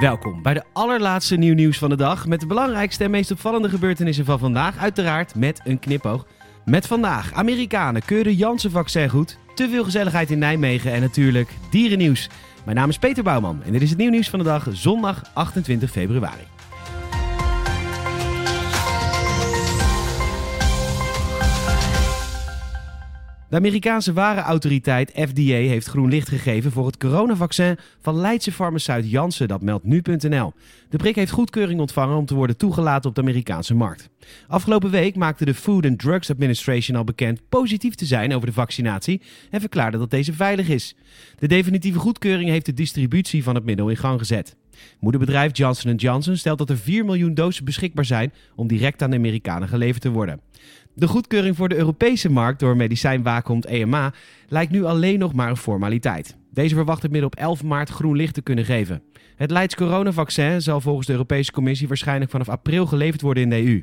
Welkom 0.00 0.42
bij 0.42 0.54
de 0.54 0.62
allerlaatste 0.72 1.36
nieuw 1.36 1.54
nieuws 1.54 1.78
van 1.78 1.88
de 1.88 1.96
dag. 1.96 2.26
Met 2.26 2.40
de 2.40 2.46
belangrijkste 2.46 3.04
en 3.04 3.10
meest 3.10 3.30
opvallende 3.30 3.68
gebeurtenissen 3.68 4.24
van 4.24 4.38
vandaag. 4.38 4.78
Uiteraard 4.78 5.34
met 5.34 5.60
een 5.64 5.78
knipoog. 5.78 6.26
Met 6.64 6.86
vandaag: 6.86 7.32
Amerikanen 7.32 8.04
keuren 8.04 8.34
Janssen-vaccin 8.34 9.08
goed. 9.08 9.38
Te 9.54 9.68
veel 9.68 9.84
gezelligheid 9.84 10.30
in 10.30 10.38
Nijmegen 10.38 10.92
en 10.92 11.00
natuurlijk 11.00 11.50
dierennieuws. 11.70 12.28
Mijn 12.64 12.76
naam 12.76 12.88
is 12.88 12.98
Peter 12.98 13.22
Bouwman 13.22 13.62
en 13.62 13.72
dit 13.72 13.82
is 13.82 13.90
het 13.90 13.98
nieuw 13.98 14.10
nieuws 14.10 14.30
van 14.30 14.38
de 14.38 14.44
dag, 14.44 14.68
zondag 14.72 15.22
28 15.32 15.90
februari. 15.90 16.53
De 23.54 23.60
Amerikaanse 23.60 24.12
warenautoriteit 24.12 25.10
FDA 25.10 25.42
heeft 25.42 25.86
groen 25.86 26.08
licht 26.08 26.28
gegeven 26.28 26.72
voor 26.72 26.86
het 26.86 26.96
coronavaccin 26.96 27.78
van 28.00 28.16
Leidse 28.16 28.52
farmaceut 28.52 29.10
Janssen, 29.10 29.48
dat 29.48 29.62
meldt 29.62 29.84
nu.nl. 29.84 30.52
De 30.88 30.96
prik 30.96 31.14
heeft 31.14 31.30
goedkeuring 31.30 31.80
ontvangen 31.80 32.16
om 32.16 32.26
te 32.26 32.34
worden 32.34 32.56
toegelaten 32.56 33.08
op 33.08 33.14
de 33.14 33.20
Amerikaanse 33.20 33.74
markt. 33.74 34.08
Afgelopen 34.48 34.90
week 34.90 35.16
maakte 35.16 35.44
de 35.44 35.54
Food 35.54 35.86
and 35.86 35.98
Drugs 35.98 36.30
Administration 36.30 36.96
al 36.96 37.04
bekend 37.04 37.48
positief 37.48 37.94
te 37.94 38.04
zijn 38.04 38.34
over 38.34 38.46
de 38.46 38.52
vaccinatie 38.52 39.22
en 39.50 39.60
verklaarde 39.60 39.98
dat 39.98 40.10
deze 40.10 40.32
veilig 40.32 40.68
is. 40.68 40.96
De 41.38 41.48
definitieve 41.48 41.98
goedkeuring 41.98 42.50
heeft 42.50 42.66
de 42.66 42.74
distributie 42.74 43.42
van 43.42 43.54
het 43.54 43.64
middel 43.64 43.88
in 43.88 43.96
gang 43.96 44.18
gezet. 44.18 44.56
Moederbedrijf 45.00 45.56
Johnson 45.56 45.94
Johnson 45.94 46.36
stelt 46.36 46.58
dat 46.58 46.70
er 46.70 46.78
4 46.78 47.04
miljoen 47.04 47.34
dozen 47.34 47.64
beschikbaar 47.64 48.04
zijn 48.04 48.32
om 48.56 48.66
direct 48.66 49.02
aan 49.02 49.10
de 49.10 49.16
Amerikanen 49.16 49.68
geleverd 49.68 50.02
te 50.02 50.10
worden. 50.10 50.40
De 50.96 51.08
goedkeuring 51.08 51.56
voor 51.56 51.68
de 51.68 51.76
Europese 51.76 52.30
markt 52.30 52.60
door 52.60 52.76
medicijnwaakhond 52.76 53.66
EMA 53.66 54.12
lijkt 54.48 54.72
nu 54.72 54.84
alleen 54.84 55.18
nog 55.18 55.32
maar 55.32 55.48
een 55.48 55.56
formaliteit. 55.56 56.36
Deze 56.50 56.74
verwacht 56.74 57.02
het 57.02 57.10
midden 57.10 57.30
op 57.30 57.38
11 57.38 57.62
maart 57.62 57.88
groen 57.88 58.16
licht 58.16 58.34
te 58.34 58.42
kunnen 58.42 58.64
geven. 58.64 59.02
Het 59.36 59.50
Leids 59.50 59.74
coronavaccin 59.74 60.62
zal 60.62 60.80
volgens 60.80 61.06
de 61.06 61.12
Europese 61.12 61.52
Commissie 61.52 61.88
waarschijnlijk 61.88 62.30
vanaf 62.30 62.48
april 62.48 62.86
geleverd 62.86 63.20
worden 63.20 63.42
in 63.42 63.50
de 63.50 63.64
EU. 63.64 63.82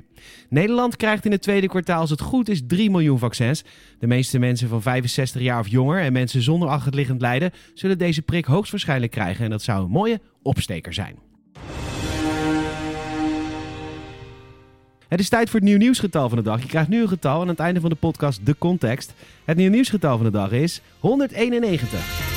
Nederland 0.50 0.96
krijgt 0.96 1.26
in 1.26 1.32
het 1.32 1.42
tweede 1.42 1.68
kwartaal 1.68 2.00
als 2.00 2.10
het 2.10 2.22
goed 2.22 2.50
is 2.50 2.62
3 2.68 2.90
miljoen 2.90 3.20
vaccins. 3.20 3.64
De 4.00 4.08
meeste 4.08 4.40
mensen 4.40 4.70
van 4.70 4.82
65 4.82 5.42
jaar 5.42 5.60
of 5.60 5.68
jonger 5.68 6.02
en 6.02 6.14
mensen 6.14 6.42
zonder 6.42 6.70
achterliggend 6.70 7.22
lijden 7.22 7.52
zullen 7.74 7.98
deze 7.98 8.22
prik 8.22 8.46
hoogstwaarschijnlijk 8.46 9.12
krijgen 9.12 9.44
en 9.46 9.52
dat 9.52 9.62
zou 9.62 9.84
een 9.84 9.92
mooie 9.92 10.22
opsteker 10.42 10.94
zijn. 10.94 11.31
Het 15.12 15.20
is 15.20 15.30
tijd 15.30 15.50
voor 15.50 15.60
het 15.60 15.70
nieuw 15.70 15.78
nieuwsgetal 15.78 16.30
van 16.30 16.38
de 16.38 16.44
dag. 16.44 16.62
Je 16.62 16.68
krijgt 16.68 16.90
nu 16.90 17.02
een 17.02 17.08
getal 17.08 17.42
aan 17.42 17.48
het 17.48 17.60
einde 17.60 17.80
van 17.80 17.90
de 17.90 17.96
podcast 17.96 18.46
de 18.46 18.56
context. 18.58 19.14
Het 19.46 19.58
nieuw 19.58 19.70
nieuwsgetal 19.70 20.16
van 20.16 20.26
de 20.26 20.32
dag 20.32 20.52
is 20.52 20.82
191. 21.00 22.31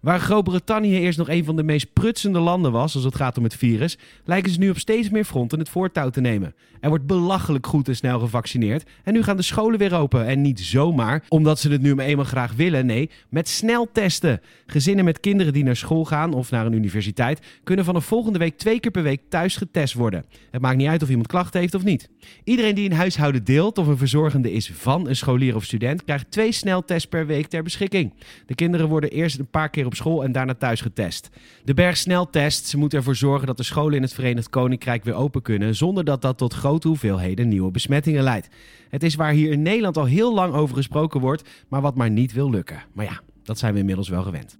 Waar 0.00 0.20
Groot-Brittannië 0.20 0.98
eerst 0.98 1.18
nog 1.18 1.28
een 1.28 1.44
van 1.44 1.56
de 1.56 1.62
meest 1.62 1.92
prutsende 1.92 2.38
landen 2.38 2.72
was 2.72 2.94
als 2.94 3.04
het 3.04 3.14
gaat 3.14 3.38
om 3.38 3.44
het 3.44 3.54
virus, 3.56 3.98
lijken 4.24 4.52
ze 4.52 4.58
nu 4.58 4.70
op 4.70 4.78
steeds 4.78 5.10
meer 5.10 5.24
fronten 5.24 5.58
het 5.58 5.68
voortouw 5.68 6.10
te 6.10 6.20
nemen. 6.20 6.54
Er 6.80 6.88
wordt 6.88 7.06
belachelijk 7.06 7.66
goed 7.66 7.88
en 7.88 7.96
snel 7.96 8.18
gevaccineerd 8.18 8.90
en 9.04 9.12
nu 9.12 9.22
gaan 9.22 9.36
de 9.36 9.42
scholen 9.42 9.78
weer 9.78 9.94
open. 9.94 10.26
En 10.26 10.40
niet 10.40 10.60
zomaar, 10.60 11.24
omdat 11.28 11.58
ze 11.58 11.70
het 11.70 11.82
nu 11.82 11.94
maar 11.94 12.04
eenmaal 12.04 12.24
graag 12.24 12.52
willen, 12.52 12.86
nee, 12.86 13.10
met 13.28 13.48
sneltesten. 13.48 14.40
Gezinnen 14.66 15.04
met 15.04 15.20
kinderen 15.20 15.52
die 15.52 15.64
naar 15.64 15.76
school 15.76 16.04
gaan 16.04 16.34
of 16.34 16.50
naar 16.50 16.66
een 16.66 16.72
universiteit 16.72 17.46
kunnen 17.64 17.84
vanaf 17.84 18.04
volgende 18.04 18.38
week 18.38 18.58
twee 18.58 18.80
keer 18.80 18.90
per 18.90 19.02
week 19.02 19.20
thuis 19.28 19.56
getest 19.56 19.94
worden. 19.94 20.24
Het 20.50 20.60
maakt 20.60 20.76
niet 20.76 20.88
uit 20.88 21.02
of 21.02 21.08
iemand 21.08 21.26
klachten 21.26 21.60
heeft 21.60 21.74
of 21.74 21.84
niet. 21.84 22.08
Iedereen 22.44 22.74
die 22.74 22.90
een 22.90 22.96
huishouden 22.96 23.44
deelt 23.44 23.78
of 23.78 23.86
een 23.86 23.98
verzorgende 23.98 24.52
is 24.52 24.70
van 24.74 25.08
een 25.08 25.16
scholier 25.16 25.54
of 25.54 25.64
student, 25.64 26.04
krijgt 26.04 26.30
twee 26.30 26.52
sneltests 26.52 27.08
per 27.08 27.26
week 27.26 27.46
ter 27.46 27.62
beschikking. 27.62 28.12
De 28.46 28.54
kinderen 28.54 28.88
worden 28.88 29.10
eerst 29.10 29.38
een 29.38 29.50
paar 29.50 29.70
keer 29.70 29.86
op 29.90 29.96
school 29.96 30.24
en 30.24 30.32
daarna 30.32 30.54
thuis 30.54 30.80
getest. 30.80 31.30
De 31.64 31.74
berg 31.74 31.96
sneltests 31.96 32.74
moeten 32.74 32.98
ervoor 32.98 33.16
zorgen 33.16 33.46
dat 33.46 33.56
de 33.56 33.62
scholen 33.62 33.96
in 33.96 34.02
het 34.02 34.12
Verenigd 34.12 34.48
Koninkrijk 34.48 35.04
weer 35.04 35.14
open 35.14 35.42
kunnen, 35.42 35.76
zonder 35.76 36.04
dat 36.04 36.22
dat 36.22 36.38
tot 36.38 36.54
grote 36.54 36.88
hoeveelheden 36.88 37.48
nieuwe 37.48 37.70
besmettingen 37.70 38.22
leidt. 38.22 38.48
Het 38.88 39.02
is 39.02 39.14
waar 39.14 39.32
hier 39.32 39.52
in 39.52 39.62
Nederland 39.62 39.96
al 39.96 40.04
heel 40.04 40.34
lang 40.34 40.54
over 40.54 40.76
gesproken 40.76 41.20
wordt, 41.20 41.48
maar 41.68 41.80
wat 41.80 41.94
maar 41.94 42.10
niet 42.10 42.32
wil 42.32 42.50
lukken. 42.50 42.82
Maar 42.92 43.04
ja, 43.04 43.20
dat 43.42 43.58
zijn 43.58 43.72
we 43.72 43.78
inmiddels 43.78 44.08
wel 44.08 44.22
gewend. 44.22 44.58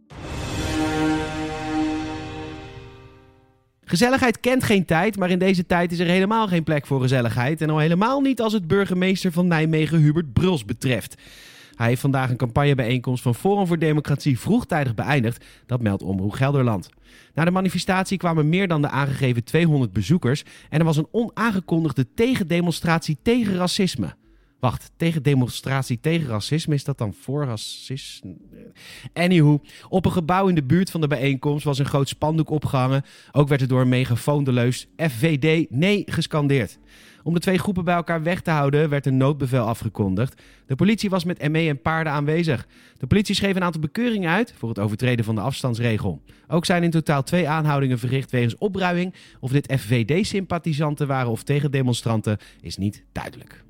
Gezelligheid 3.84 4.40
kent 4.40 4.64
geen 4.64 4.84
tijd, 4.84 5.16
maar 5.16 5.30
in 5.30 5.38
deze 5.38 5.66
tijd 5.66 5.92
is 5.92 5.98
er 5.98 6.06
helemaal 6.06 6.48
geen 6.48 6.64
plek 6.64 6.86
voor 6.86 7.00
gezelligheid. 7.00 7.60
En 7.60 7.70
al 7.70 7.78
helemaal 7.78 8.20
niet 8.20 8.40
als 8.40 8.52
het 8.52 8.66
burgemeester 8.66 9.32
van 9.32 9.46
Nijmegen 9.46 9.98
Hubert 9.98 10.32
Bruls 10.32 10.64
betreft. 10.64 11.14
Hij 11.80 11.88
heeft 11.88 12.00
vandaag 12.00 12.30
een 12.30 12.36
campagnebijeenkomst 12.36 13.22
van 13.22 13.34
Forum 13.34 13.66
voor 13.66 13.78
Democratie 13.78 14.38
vroegtijdig 14.38 14.94
beëindigd. 14.94 15.44
Dat 15.66 15.82
meldt 15.82 16.02
Omroep 16.02 16.32
Gelderland. 16.32 16.90
Na 17.34 17.44
de 17.44 17.50
manifestatie 17.50 18.18
kwamen 18.18 18.48
meer 18.48 18.68
dan 18.68 18.82
de 18.82 18.88
aangegeven 18.88 19.44
200 19.44 19.92
bezoekers 19.92 20.44
en 20.68 20.78
er 20.78 20.84
was 20.84 20.96
een 20.96 21.08
onaangekondigde 21.10 22.14
tegendemonstratie 22.14 23.18
tegen 23.22 23.56
racisme. 23.56 24.14
Wacht, 24.60 24.90
tegen 24.96 25.22
demonstratie 25.22 26.00
tegen 26.00 26.28
racisme, 26.28 26.74
is 26.74 26.84
dat 26.84 26.98
dan 26.98 27.14
voor 27.14 27.44
racisme? 27.44 28.36
Anywho, 29.12 29.60
op 29.88 30.04
een 30.04 30.12
gebouw 30.12 30.48
in 30.48 30.54
de 30.54 30.62
buurt 30.62 30.90
van 30.90 31.00
de 31.00 31.06
bijeenkomst 31.06 31.64
was 31.64 31.78
een 31.78 31.84
groot 31.84 32.08
spandoek 32.08 32.50
opgehangen. 32.50 33.04
Ook 33.32 33.48
werd 33.48 33.60
er 33.60 33.68
door 33.68 33.80
een 33.80 33.88
megafoon 33.88 34.44
de 34.44 34.52
leus 34.52 34.88
FVD 34.96 35.70
nee 35.70 36.02
gescandeerd. 36.06 36.78
Om 37.22 37.34
de 37.34 37.40
twee 37.40 37.58
groepen 37.58 37.84
bij 37.84 37.94
elkaar 37.94 38.22
weg 38.22 38.40
te 38.40 38.50
houden 38.50 38.88
werd 38.88 39.06
een 39.06 39.16
noodbevel 39.16 39.66
afgekondigd. 39.66 40.42
De 40.66 40.74
politie 40.74 41.10
was 41.10 41.24
met 41.24 41.48
ME 41.48 41.68
en 41.68 41.82
paarden 41.82 42.12
aanwezig. 42.12 42.66
De 42.98 43.06
politie 43.06 43.34
schreef 43.34 43.56
een 43.56 43.64
aantal 43.64 43.80
bekeuringen 43.80 44.30
uit 44.30 44.54
voor 44.56 44.68
het 44.68 44.78
overtreden 44.78 45.24
van 45.24 45.34
de 45.34 45.40
afstandsregel. 45.40 46.22
Ook 46.48 46.64
zijn 46.64 46.82
in 46.82 46.90
totaal 46.90 47.22
twee 47.22 47.48
aanhoudingen 47.48 47.98
verricht 47.98 48.30
wegens 48.30 48.58
opruiming. 48.58 49.14
Of 49.40 49.50
dit 49.50 49.74
FVD-sympathisanten 49.78 51.06
waren 51.06 51.30
of 51.30 51.42
tegendemonstranten 51.42 52.38
is 52.60 52.76
niet 52.76 53.04
duidelijk. 53.12 53.64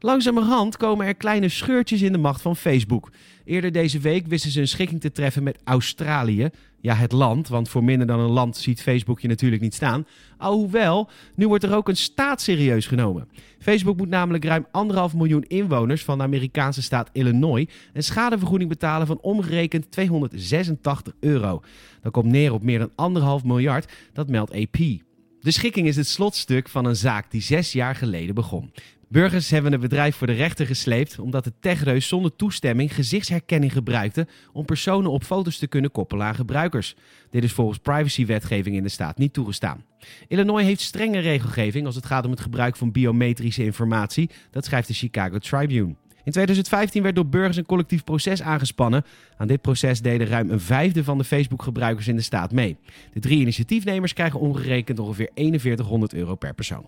Langzamerhand 0.00 0.76
komen 0.76 1.06
er 1.06 1.14
kleine 1.14 1.48
scheurtjes 1.48 2.02
in 2.02 2.12
de 2.12 2.18
macht 2.18 2.40
van 2.40 2.56
Facebook. 2.56 3.10
Eerder 3.44 3.72
deze 3.72 3.98
week 3.98 4.26
wisten 4.26 4.50
ze 4.50 4.60
een 4.60 4.68
schikking 4.68 5.00
te 5.00 5.12
treffen 5.12 5.42
met 5.42 5.58
Australië. 5.64 6.48
Ja, 6.80 6.94
het 6.94 7.12
land, 7.12 7.48
want 7.48 7.68
voor 7.68 7.84
minder 7.84 8.06
dan 8.06 8.20
een 8.20 8.30
land 8.30 8.56
ziet 8.56 8.82
Facebook 8.82 9.20
je 9.20 9.28
natuurlijk 9.28 9.62
niet 9.62 9.74
staan. 9.74 10.06
Alhoewel, 10.36 11.10
nu 11.34 11.48
wordt 11.48 11.64
er 11.64 11.74
ook 11.74 11.88
een 11.88 11.96
staat 11.96 12.40
serieus 12.40 12.86
genomen. 12.86 13.28
Facebook 13.58 13.96
moet 13.96 14.08
namelijk 14.08 14.44
ruim 14.44 14.66
anderhalf 14.70 15.14
miljoen 15.14 15.42
inwoners 15.42 16.04
van 16.04 16.18
de 16.18 16.24
Amerikaanse 16.24 16.82
staat 16.82 17.10
Illinois 17.12 17.68
een 17.92 18.02
schadevergoeding 18.02 18.70
betalen 18.70 19.06
van 19.06 19.20
omgerekend 19.20 19.90
286 19.90 21.12
euro. 21.20 21.62
Dat 22.02 22.12
komt 22.12 22.26
neer 22.26 22.52
op 22.52 22.62
meer 22.62 22.78
dan 22.78 22.92
anderhalf 22.94 23.44
miljard, 23.44 23.92
dat 24.12 24.28
meldt 24.28 24.54
AP. 24.54 24.78
De 25.40 25.50
schikking 25.50 25.86
is 25.86 25.96
het 25.96 26.06
slotstuk 26.06 26.68
van 26.68 26.84
een 26.84 26.96
zaak 26.96 27.30
die 27.30 27.42
zes 27.42 27.72
jaar 27.72 27.94
geleden 27.94 28.34
begon. 28.34 28.72
Burgers 29.10 29.50
hebben 29.50 29.72
het 29.72 29.80
bedrijf 29.80 30.16
voor 30.16 30.26
de 30.26 30.32
rechter 30.32 30.66
gesleept 30.66 31.18
omdat 31.18 31.44
de 31.44 31.52
techreus 31.60 32.08
zonder 32.08 32.36
toestemming 32.36 32.94
gezichtsherkenning 32.94 33.72
gebruikte 33.72 34.26
om 34.52 34.64
personen 34.64 35.10
op 35.10 35.24
foto's 35.24 35.58
te 35.58 35.66
kunnen 35.66 35.90
koppelen 35.90 36.26
aan 36.26 36.34
gebruikers. 36.34 36.96
Dit 37.30 37.44
is 37.44 37.52
volgens 37.52 37.78
privacywetgeving 37.78 38.76
in 38.76 38.82
de 38.82 38.88
staat 38.88 39.18
niet 39.18 39.32
toegestaan. 39.32 39.84
Illinois 40.26 40.64
heeft 40.64 40.80
strenge 40.80 41.18
regelgeving 41.18 41.86
als 41.86 41.94
het 41.94 42.06
gaat 42.06 42.24
om 42.24 42.30
het 42.30 42.40
gebruik 42.40 42.76
van 42.76 42.92
biometrische 42.92 43.64
informatie, 43.64 44.30
dat 44.50 44.64
schrijft 44.64 44.88
de 44.88 44.94
Chicago 44.94 45.38
Tribune. 45.38 45.94
In 46.24 46.32
2015 46.32 47.02
werd 47.02 47.14
door 47.14 47.26
burgers 47.26 47.56
een 47.56 47.66
collectief 47.66 48.04
proces 48.04 48.42
aangespannen. 48.42 49.04
Aan 49.36 49.46
dit 49.46 49.60
proces 49.60 50.00
deden 50.00 50.26
ruim 50.26 50.50
een 50.50 50.60
vijfde 50.60 51.04
van 51.04 51.18
de 51.18 51.24
Facebook-gebruikers 51.24 52.08
in 52.08 52.16
de 52.16 52.22
staat 52.22 52.52
mee. 52.52 52.76
De 53.12 53.20
drie 53.20 53.40
initiatiefnemers 53.40 54.12
krijgen 54.12 54.40
omgerekend 54.40 54.98
ongeveer 54.98 55.30
4100 55.34 56.14
euro 56.14 56.34
per 56.34 56.54
persoon. 56.54 56.86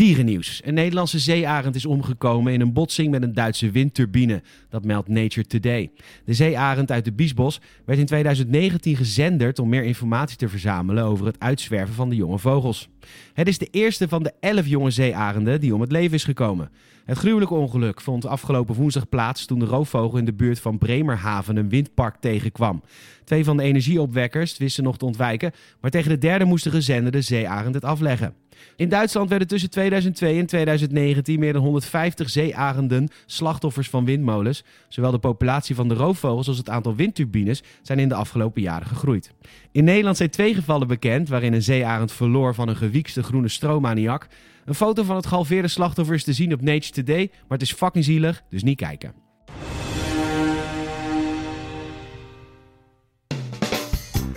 Dierennieuws. 0.00 0.60
Een 0.64 0.74
Nederlandse 0.74 1.18
zeearend 1.18 1.74
is 1.74 1.86
omgekomen 1.86 2.52
in 2.52 2.60
een 2.60 2.72
botsing 2.72 3.10
met 3.10 3.22
een 3.22 3.34
Duitse 3.34 3.70
windturbine. 3.70 4.42
Dat 4.68 4.84
meldt 4.84 5.08
Nature 5.08 5.46
Today. 5.46 5.90
De 6.24 6.34
zeearend 6.34 6.90
uit 6.90 7.04
de 7.04 7.12
Biesbos 7.12 7.60
werd 7.84 7.98
in 7.98 8.06
2019 8.06 8.96
gezenderd 8.96 9.58
om 9.58 9.68
meer 9.68 9.84
informatie 9.84 10.36
te 10.36 10.48
verzamelen 10.48 11.04
over 11.04 11.26
het 11.26 11.38
uitzwerven 11.38 11.94
van 11.94 12.08
de 12.08 12.16
jonge 12.16 12.38
vogels. 12.38 12.88
Het 13.32 13.48
is 13.48 13.58
de 13.58 13.68
eerste 13.70 14.08
van 14.08 14.22
de 14.22 14.32
elf 14.40 14.66
jonge 14.66 14.90
zeearenden 14.90 15.60
die 15.60 15.74
om 15.74 15.80
het 15.80 15.92
leven 15.92 16.14
is 16.14 16.24
gekomen. 16.24 16.70
Het 17.04 17.18
gruwelijke 17.18 17.54
ongeluk 17.54 18.00
vond 18.00 18.26
afgelopen 18.26 18.74
woensdag 18.74 19.08
plaats 19.08 19.44
toen 19.44 19.58
de 19.58 19.64
roofvogel 19.64 20.18
in 20.18 20.24
de 20.24 20.32
buurt 20.32 20.60
van 20.60 20.78
Bremerhaven 20.78 21.56
een 21.56 21.68
windpark 21.68 22.16
tegenkwam. 22.20 22.82
Twee 23.24 23.44
van 23.44 23.56
de 23.56 23.62
energieopwekkers 23.62 24.58
wisten 24.58 24.84
nog 24.84 24.98
te 24.98 25.04
ontwijken, 25.04 25.52
maar 25.80 25.90
tegen 25.90 26.10
de 26.10 26.18
derde 26.18 26.44
moest 26.44 26.64
de 26.64 26.70
gezende 26.70 27.10
de 27.10 27.20
zeearend 27.20 27.74
het 27.74 27.84
afleggen. 27.84 28.34
In 28.76 28.88
Duitsland 28.88 29.28
werden 29.28 29.48
tussen 29.48 29.70
2002 29.70 30.38
en 30.38 30.46
2019 30.46 31.38
meer 31.38 31.52
dan 31.52 31.62
150 31.62 32.30
zeearenden 32.30 33.08
slachtoffers 33.26 33.88
van 33.88 34.04
windmolens. 34.04 34.64
Zowel 34.88 35.10
de 35.10 35.18
populatie 35.18 35.74
van 35.74 35.88
de 35.88 35.94
roofvogels 35.94 36.48
als 36.48 36.58
het 36.58 36.68
aantal 36.68 36.94
windturbines 36.94 37.62
zijn 37.82 37.98
in 37.98 38.08
de 38.08 38.14
afgelopen 38.14 38.62
jaren 38.62 38.86
gegroeid. 38.86 39.32
In 39.72 39.84
Nederland 39.84 40.16
zijn 40.16 40.30
twee 40.30 40.54
gevallen 40.54 40.86
bekend 40.86 41.28
waarin 41.28 41.52
een 41.52 41.62
zeearend 41.62 42.12
verloor 42.12 42.54
van 42.54 42.68
een 42.68 42.76
gewiekste 42.76 43.22
groene 43.22 43.48
stroomaniak. 43.48 44.26
Een 44.64 44.74
foto 44.74 45.02
van 45.02 45.16
het 45.16 45.26
gehalveerde 45.26 45.68
slachtoffer 45.68 46.14
is 46.14 46.24
te 46.24 46.32
zien 46.32 46.52
op 46.52 46.62
Nature 46.62 46.92
Today, 46.92 47.30
maar 47.30 47.58
het 47.58 47.62
is 47.62 47.72
fucking 47.72 48.04
zielig, 48.04 48.42
dus 48.50 48.62
niet 48.62 48.76
kijken. 48.76 49.29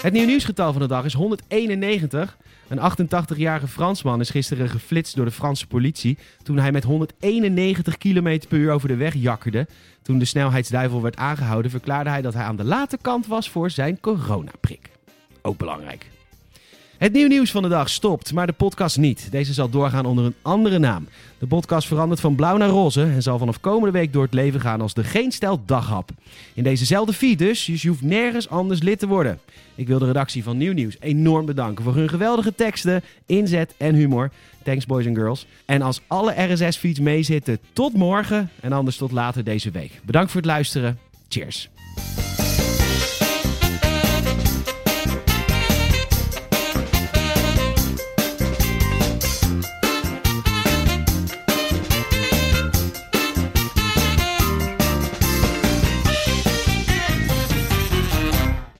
Het 0.04 0.14
nieuw 0.14 0.26
nieuwsgetal 0.26 0.72
van 0.72 0.82
de 0.82 0.88
dag 0.88 1.06
is 1.06 1.14
191. 1.14 2.38
Een 2.68 3.08
88-jarige 3.08 3.68
Fransman 3.68 4.20
is 4.20 4.30
gisteren 4.30 4.70
geflitst 4.70 5.16
door 5.16 5.26
de 5.26 5.32
Franse 5.32 5.68
politie 5.68 6.18
toen 6.42 6.58
hij 6.58 6.72
met 6.72 6.84
191 6.84 7.98
km 7.98 8.40
per 8.48 8.58
uur 8.58 8.72
over 8.72 8.88
de 8.88 8.96
weg 8.96 9.14
jakkerde. 9.14 9.68
Toen 10.02 10.20
de 10.20 10.26
snelheidsduivel 10.26 11.02
werd 11.02 11.16
aangehouden 11.16 11.72
verklaarde 11.72 12.10
hij 12.10 12.22
dat 12.22 12.34
hij 12.34 12.44
aan 12.44 12.56
de 12.56 12.64
late 12.64 12.98
kant 13.02 13.28
was 13.28 13.50
voor 13.50 13.70
zijn 13.70 14.00
coronaprik. 14.00 14.90
Ook 15.42 15.58
belangrijk. 15.58 16.06
Het 16.98 17.14
nieuw 17.14 17.28
nieuws 17.28 17.52
van 17.52 17.62
de 17.62 17.70
dag 17.70 17.90
stopt, 17.90 18.34
maar 18.34 18.48
de 18.48 18.54
podcast 18.54 18.98
niet. 18.98 19.28
Deze 19.32 19.54
zal 19.54 19.70
doorgaan 19.70 20.06
onder 20.06 20.26
een 20.26 20.36
andere 20.42 20.80
naam. 20.80 21.08
De 21.38 21.48
podcast 21.48 21.88
verandert 21.88 22.20
van 22.20 22.36
blauw 22.36 22.58
naar 22.58 22.70
roze 22.70 23.02
en 23.02 23.22
zal 23.22 23.38
vanaf 23.38 23.60
komende 23.60 23.92
week 23.92 24.14
door 24.14 24.24
het 24.24 24.34
leven 24.34 24.62
gaan 24.62 24.82
als 24.82 24.94
de 24.94 25.04
Geen 25.04 25.32
Stel 25.32 25.62
Daghap. 25.66 26.10
In 26.54 26.64
dezezelfde 26.64 27.14
feed 27.14 27.40
dus, 27.40 27.66
dus 27.66 27.82
je 27.82 27.88
hoeft 27.88 28.02
nergens 28.02 28.50
anders 28.50 28.82
lid 28.82 29.00
te 29.00 29.08
worden. 29.08 29.40
Ik 29.76 29.88
wil 29.88 30.00
de 30.00 30.06
redactie 30.06 30.44
van 30.44 30.58
Nieuw 30.58 30.74
Nieuws 30.74 30.98
enorm 31.00 31.46
bedanken 31.46 31.84
voor 31.84 31.96
hun 31.96 32.10
geweldige 32.10 32.56
teksten, 32.56 33.04
inzet 33.26 33.74
en 33.78 33.96
humor. 33.96 34.32
Thanks 34.64 34.86
boys 34.86 35.08
and 35.08 35.18
girls. 35.18 35.46
En 35.66 35.82
als 35.82 36.02
alle 36.08 36.54
RSS-feeds 36.54 37.00
meezitten, 37.00 37.60
tot 37.74 37.94
morgen 37.94 38.50
en 38.60 38.74
anders 38.74 38.98
tot 38.98 39.12
later 39.12 39.44
deze 39.44 39.72
week. 39.72 40.02
Bedankt 40.04 40.32
voor 40.32 40.42
het 40.42 40.50
luisteren. 40.50 41.00
Cheers. 41.30 41.70